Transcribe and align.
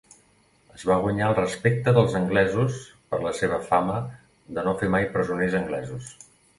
Es 0.77 0.85
va 0.91 0.95
guanyar 1.03 1.27
el 1.31 1.35
respecte 1.39 1.93
dels 1.99 2.17
anglesos 2.21 2.81
per 3.13 3.23
la 3.27 3.37
seva 3.43 3.63
fama 3.69 4.01
de 4.59 4.69
no 4.69 4.79
fer 4.83 4.95
mai 4.99 5.11
presoners 5.17 5.65
anglesos. 5.65 6.15